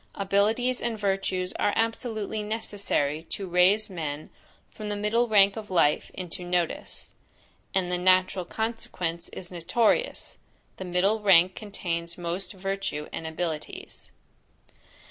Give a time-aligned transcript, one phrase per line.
[0.15, 4.31] Abilities and virtues are absolutely necessary to raise men
[4.71, 7.13] from the middle rank of life into notice;
[7.75, 10.39] and the natural consequence is notorious,
[10.77, 14.09] the middle rank contains most virtue and abilities.